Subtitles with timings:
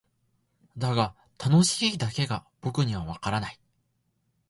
[0.79, 3.59] だが「楽しい」だけが僕にはわからない。